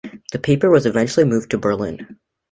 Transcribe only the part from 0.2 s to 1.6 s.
The paper was eventually moved to